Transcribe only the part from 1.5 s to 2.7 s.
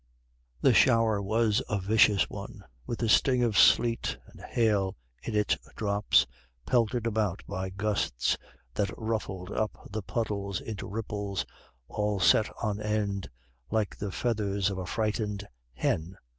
a vicious one,